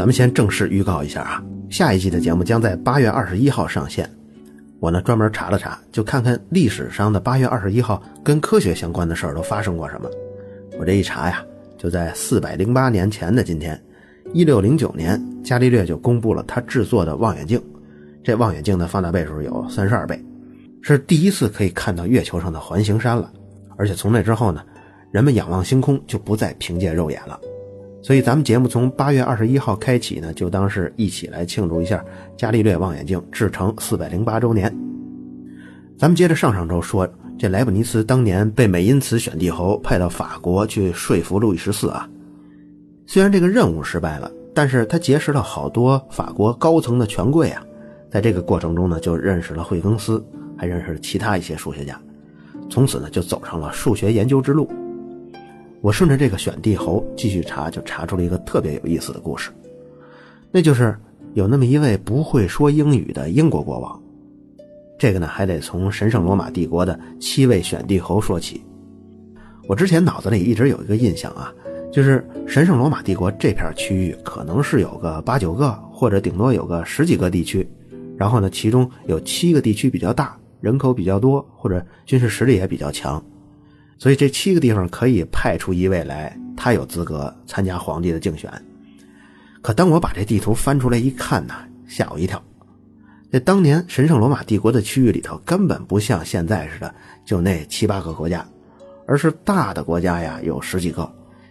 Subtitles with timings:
[0.00, 4.08] 咱们先正式预告一下啊，下一季的节目将在八月二十一号上线。
[4.78, 10.08] 我呢专门查了查，就看看历史上的八月二十一号跟科学相关的事儿都发生过什么。
[10.78, 11.44] 我这一查呀，
[11.76, 13.78] 就在四百零八年前的今天，
[14.32, 17.62] 一六零九年，伽利略就公布了他制作的望远镜。
[18.24, 20.18] 这望远镜的放大倍数有三十二倍，
[20.80, 23.30] 是第一次可以看到月球上的环形山了。
[23.76, 24.62] 而且从那之后呢，
[25.12, 27.38] 人们仰望星空就不再凭借肉眼了。
[28.02, 32.02] 所以咱们节目从八月二十一号开启呢，就当是一起来庆祝一下
[32.36, 34.74] 伽利略望远镜制成四百零八周年。
[35.98, 37.06] 咱们接着上上周说，
[37.38, 42.08] 这莱布尼茨当年被美因茨选帝侯派到法国去说服路易十四啊。
[43.06, 47.62] 虽然这个任务失败了，但是他结识了好多法国高层的权贵啊，
[48.10, 50.24] 在这个过程中呢，就认识了惠更斯，
[50.56, 52.00] 还认识了其他一些数学家，
[52.70, 54.70] 从此呢，就走上了数学研究之路。
[55.82, 59.50] 我顺着这个选帝侯继续查，就查出了一个特别有意思的故事，
[60.50, 60.94] 那就是
[61.32, 64.00] 有那么一位不会说英语的英国国王。
[64.98, 68.60] 这个呢，还得从神圣罗马帝国的七位选帝侯说起。
[69.66, 71.50] 我之前脑子里一直有一个印象啊，
[71.90, 77.66] 就是神圣罗马帝国这片区域可能是有个八九个，或者顶多有个十几个地区，
[78.18, 83.22] 然后呢，其中有七个地区比较大，人口比较多，或者军事实力也比较强。
[84.00, 88.50] 所以这七个地方可以派出一位来，他有资格参加皇帝的竞选。
[89.60, 91.54] 可当我把这地图翻出来一看呢，
[91.86, 92.42] 吓我一跳。
[93.30, 96.94] 这当年神圣罗马帝国的区域里头，根本不像现在似的
[97.26, 98.42] 就那七八个国家，
[99.06, 101.06] 而是大的国家呀有十几个，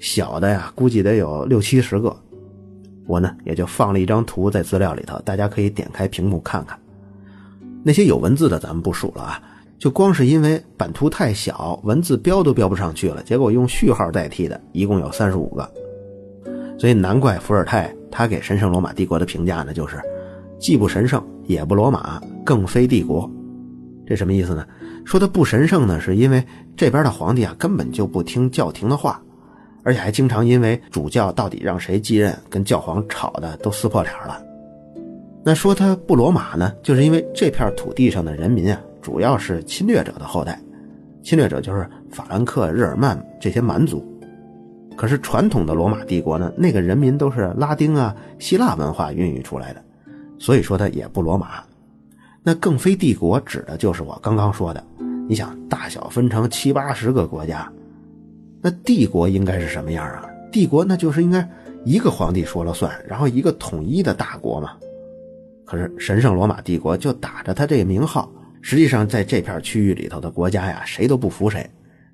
[0.00, 2.14] 小的呀估计得有六七十个。
[3.06, 6.76] 我呢也就放了一张图在资料里头，大家可以点开屏幕看看。
[7.84, 9.40] 那些有文字的咱们不数了啊。
[9.82, 15.68] 就光是因为版图太小，文字标都标不上去了，结果用序号代替的，一共有三十五个。
[16.78, 20.00] 所以难怪伏尔泰他给神圣罗马帝国的评价呢，就是
[20.56, 23.28] 既不神圣，也不罗马，更非帝国。
[24.06, 24.64] 这什么意思呢？
[25.04, 26.40] 说他不神圣呢，是因为
[26.76, 29.20] 这边的皇帝啊根本就不听教廷的话，
[29.82, 34.40] 而且还经常因为主教到底让谁继任，跟教皇吵的都撕破脸了。
[35.44, 38.80] 那说他不罗马呢，就是因为这片土地上的人民啊。
[39.02, 40.58] 主要是侵略者的后代，
[41.22, 44.02] 侵略者就是法兰克、日耳曼这些蛮族。
[44.96, 49.82] 可是传统的罗马帝国呢，那个人民都是拉丁啊、希腊文化孕育出来的，
[50.38, 51.62] 所以说它也不罗马。
[52.42, 54.82] 那更非帝国指的就是我刚刚说的。
[55.28, 57.70] 你想，大小分成七八十个国家，
[58.60, 60.24] 那帝国应该是什么样啊？
[60.50, 61.48] 帝国那就是应该
[61.84, 64.72] 一个皇帝说了算，然后一个统一的大国嘛。
[65.64, 68.30] 可是神圣罗马帝国就打着他这个名号。
[68.62, 71.68] 实际上，在这片区域里头的国家呀，谁都不服谁。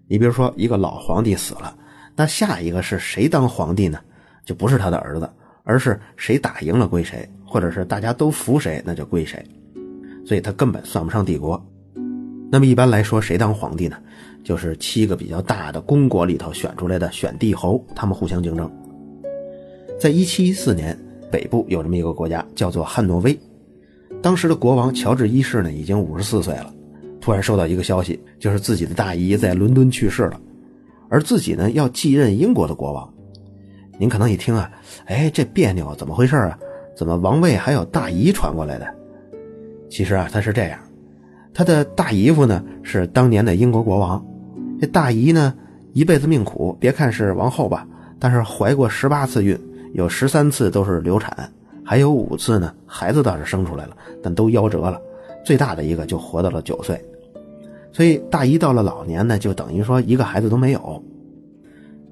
[0.08, 1.76] 你比如说，一个老皇帝死了，
[2.16, 4.00] 那下一个是谁当皇帝呢？
[4.44, 5.30] 就不是他的儿子，
[5.62, 9.44] 而是谁打赢了归谁，或者是大家都服谁，那就归谁。
[10.26, 11.62] 所以他根本算不上帝国。
[12.50, 13.98] 那么一般来说，谁当皇帝呢？
[14.42, 18.70] 就是七个比较大的公国里头选出来的选帝侯，他们互相竞争。
[20.00, 20.98] 在一七一四年，
[21.30, 23.38] 北部有这么一个国家，叫做汉诺威。
[24.20, 26.72] 当时的国王乔治一世呢，已经五十四岁了，
[27.20, 30.40] 突然收到一个消息，就是自己的大姨在伦敦去世了，
[31.08, 33.08] 而自己呢要继任英国的国王。
[33.98, 34.70] 您可能一听啊，
[35.06, 36.58] 哎，这别扭，怎么回事啊？
[36.96, 38.86] 怎么王位还有大姨传过来的？
[39.88, 40.78] 其实啊，他是这样，
[41.54, 44.24] 他的大姨夫呢是当年的英国国王，
[44.80, 45.54] 这大姨呢
[45.92, 47.86] 一辈子命苦，别看是王后吧，
[48.18, 49.58] 但是怀过十八次孕，
[49.94, 51.50] 有十三次都是流产。
[51.88, 55.00] 还有五次呢，孩子倒是生出来了，但都夭折了。
[55.42, 57.02] 最大的一个就活到了九岁，
[57.90, 61.02] 所以大姨到了老年呢，就等于说一个孩子都没有。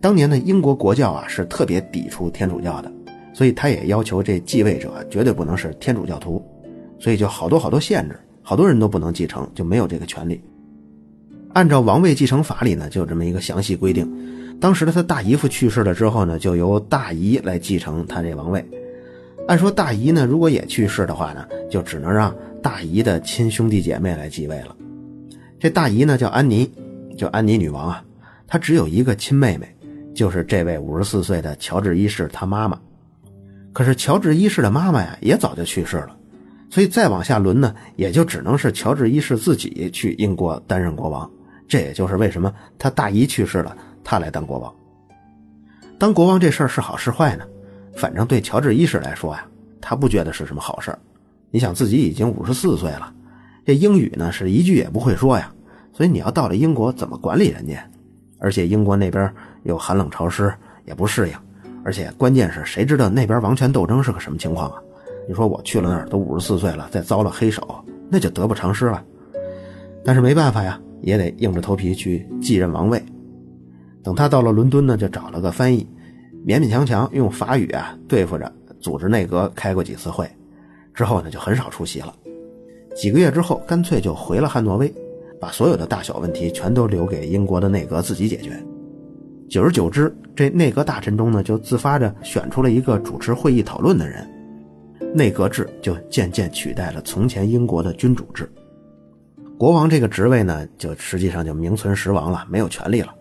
[0.01, 2.91] 当年的英国国教啊是特别抵触天主教的，
[3.35, 6.43] 所以他也要求这继位者绝对不能是天主教徒，
[6.99, 10.41] 所以就好多好多限制，好多人都不能继承，就没有这个权利。
[11.53, 14.11] 按照王位继承法里呢，就有这么一个详细规定。
[14.59, 18.67] 当时的他大姨夫去世了之后呢，就由大姨来继承他这王位。
[19.47, 24.75] 按说大姨呢，如果也去世的话呢，就只能让大姨的亲兄弟姐妹来继位了。
[25.59, 26.69] 这大姨呢叫安妮，
[27.17, 28.05] 叫安妮女王啊。
[28.49, 29.69] 她只有一个亲妹妹，
[30.15, 32.79] 就是这位五十四岁的乔治一世他妈妈。
[33.73, 36.17] 可是乔治一世的妈妈呀，也早就去世了，
[36.69, 41.31] 所以再往下轮呢，也就只能是乔治一世自己去英国担任国王。
[41.69, 44.75] 这也就是为什么他大姨去世了，他来当国王。
[45.99, 47.45] 当国王这事儿是好是坏呢？
[47.97, 49.45] 反正对乔治一世来说呀，
[49.81, 50.97] 他不觉得是什么好事
[51.51, 53.13] 你想自己已经五十四岁了，
[53.65, 55.51] 这英语呢是一句也不会说呀，
[55.93, 57.83] 所以你要到了英国怎么管理人家？
[58.39, 59.33] 而且英国那边
[59.63, 60.53] 又寒冷潮湿，
[60.85, 61.35] 也不适应，
[61.83, 64.77] 而且关键是谁知道那边王权斗争是个什么情况啊？
[65.27, 69.03] 你说我去了那儿都五十四岁了，再遭了黑手，那就得不偿失了。
[70.05, 73.03] 但是没办法呀，也得硬着头皮去继任王位。
[74.03, 75.89] 等他到了伦敦呢，就找了个翻译，
[76.47, 80.31] 勉勉强强用法语啊对付着，组织内阁开过几次会，
[80.95, 82.15] 之后呢就很少出席了。
[82.95, 84.95] 几个月之后，干脆就回了汉诺威，
[85.41, 88.53] 把所有的大小问题全都留给英国的内阁自己解决。
[89.49, 94.25] 久而久之，这内阁大臣中呢，就自发着选出了一个主持会议讨论的人，
[95.13, 98.49] 内阁制就渐渐取代了从前英国的君主制。
[99.59, 103.13] 国王这个职位呢，就实际上就名存实亡了，没有权利了。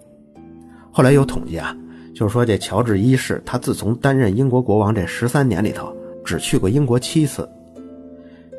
[0.92, 1.76] 后来有统计啊，
[2.16, 7.48] 就是说这乔治一世他自从担任英国国王这十三年里头，只去过英国七次。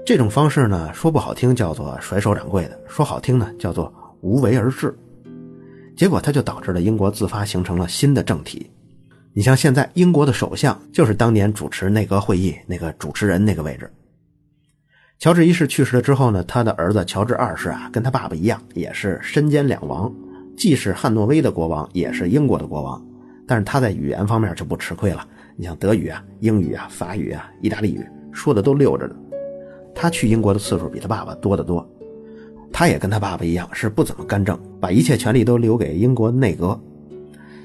[0.04, 4.94] 这种方式呢，说不好听叫做甩手掌柜的，说好听呢叫做无为而治。
[5.96, 8.70] 结果，他就导致了英国自发形成了新的政体。
[9.32, 13.90] 你像现在，英国的首相就是当年主持内阁会议那个主持人那个位置。
[15.18, 20.14] 乔治一世去世了之后呢，他的儿子乔治二世啊，跟他爸爸一样，也是身兼两王，
[20.58, 23.02] 既是汉诺威的国王，也是英国的国王。
[23.46, 25.26] 但是他在语言方面就不吃亏了。
[25.56, 29.14] 你像德语啊、英语啊、法语啊、意大利语，说的都溜着呢。
[29.94, 31.88] 他去英国的次数比他爸爸多得多。
[32.72, 36.78] 他也跟他爸爸一样，是不怎么干政，把一切权力都留给英国内阁。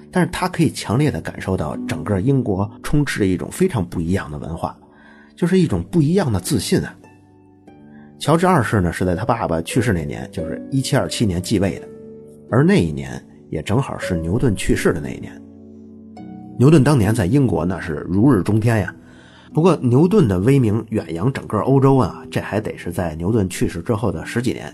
[0.09, 4.77] 但是他可以强烈的感受到，整个英国充斥着一种非常不一样的文化，
[5.35, 6.95] 就是一种不一样的自信啊。
[8.19, 11.87] 乔治二世呢，是在他爸爸去世那年，就是一七二七年继位的，
[12.49, 15.41] 而那一年也正好是牛顿去世的那一年。
[16.61, 18.95] 牛顿当年在英国那是如日中天呀，
[19.51, 24.71] 不过牛顿的威名远扬整个欧洲啊，这还得是在牛顿去世之后的十几年。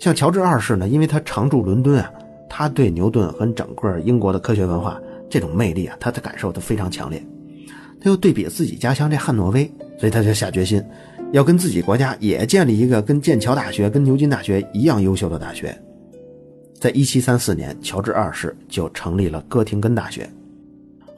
[0.00, 2.10] 像乔治二世呢，因为他常驻伦敦啊，
[2.50, 5.00] 他对牛顿和整个英国的科学文化
[5.30, 7.24] 这种魅力啊，他的感受都非常强烈。
[8.00, 10.82] 他又对比自己家乡这汉诺威，所以他就下决心，
[11.30, 15.80] 要跟自己国家也建立一个跟剑桥大学、跟牛津大学一样优秀的大学。
[16.80, 20.28] 在一七三四年，乔治二世就成立了哥廷根大学，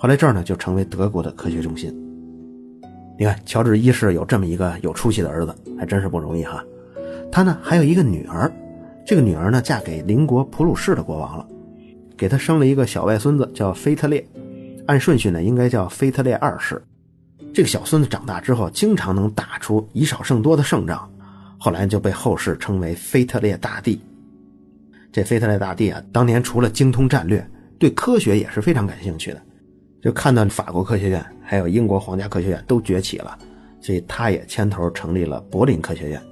[0.04, 1.90] 后来这儿呢就成为德国的科学中心。
[3.18, 6.62] 你看，乔治一世有这么一个有出息的儿子，还真是不容易哈。
[7.32, 8.52] 他呢还有一个女儿。
[9.06, 11.48] 这个女儿呢，嫁给邻国普鲁士的国王了，
[12.18, 14.22] 给他生了一个小外孙子，叫腓特烈。
[14.86, 16.84] 按顺序呢，应该叫腓特烈二世。
[17.54, 21.10] 这个小孙子长大之后，经常能打出以少胜多的胜仗，
[21.56, 23.98] 后来就被后世称为腓特烈大帝。
[25.10, 27.42] 这腓特烈大帝啊，当年除了精通战略，
[27.78, 29.40] 对科学也是非常感兴趣的。
[30.04, 33.38] 就看到法国科学院还有英国皇家科学院都崛起了，
[33.80, 36.22] 所以他也牵头成立了柏林科学院。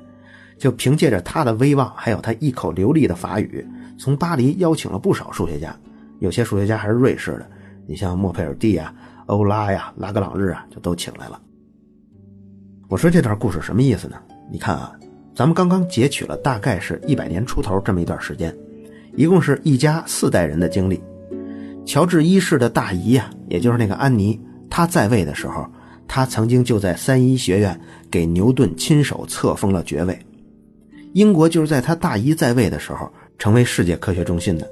[0.59, 3.67] 就凭借着他的威望，还有他一口流利的法语，
[3.99, 5.75] 从巴黎邀请了不少数学家，
[6.19, 7.47] 有些数学家还是瑞士的，
[7.87, 11.41] 你像莫佩尔蒂呀、欧拉呀、拉格朗日啊，就都请来了。
[12.89, 14.17] 我说这段故事什么意思呢？
[14.51, 14.95] 你看啊，
[15.35, 18.55] 咱们刚刚截取了大概是一百年出头这么一段时间，
[19.17, 21.03] 一共是一家四代人的经历。
[21.85, 24.41] 乔治一世的大姨呀，也就是那个安妮，
[24.71, 25.67] 她在位的时候，
[26.07, 27.79] 她曾经就在三一学院
[28.11, 30.19] 给牛顿亲手册封了爵位。
[31.13, 34.67] 英国就是在他大姨在位的时候成为世界科学中心的，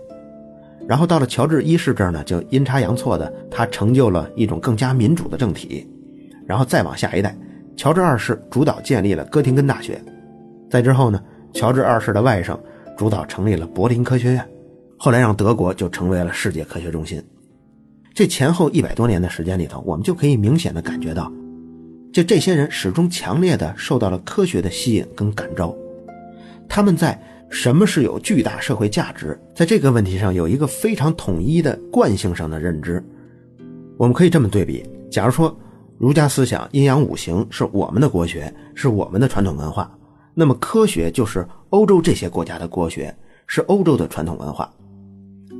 [0.88, 5.86] 然后到了乔治一世这儿呢，就阴差阳错的他成就了一种更加民主的政体，
[6.46, 7.36] 然后再往下一代，
[7.76, 10.02] 乔治二世主导建立了哥廷根大学，
[10.70, 12.58] 再之后呢，乔治二世的外甥
[12.96, 14.48] 主导成立了柏林科学院，
[15.02, 17.24] 后来让德国就成为了世界科学中心。
[18.12, 21.32] 这前后一百多年的时间里头，我们就可以明显的感觉到，
[22.12, 25.74] 就这些人始终强烈的受到了科学的吸引跟感召。
[26.68, 33.02] 他们在什么是有巨大社会价值，在这个问题上有一个非常统一的惯性上的认知。
[33.96, 35.58] 我们可以这么对比：假如说
[35.96, 39.90] 儒家思想阴阳五行是我们的国学，是我们的传统文化，
[40.34, 43.16] 那么科学就是欧洲这些国家的国学，
[43.46, 44.70] 是欧洲的传统文化。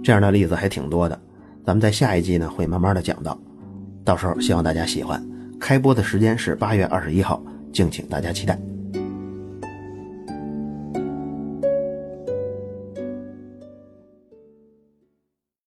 [0.02, 1.20] 这样的例子还挺多的，
[1.64, 3.38] 咱们在下一季呢会慢慢的讲到，
[4.04, 5.22] 到时候希望大家喜欢。
[5.58, 7.42] 开播的时间是八月二十一号，
[7.72, 8.69] 敬请大家期待。